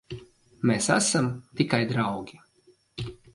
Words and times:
Mēs 0.69 0.87
esam 0.95 1.27
tikai 1.61 1.81
draugi. 1.93 2.41